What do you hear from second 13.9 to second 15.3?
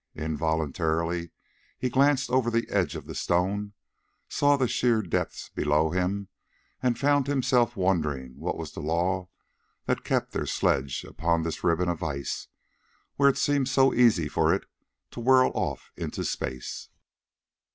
easy for it to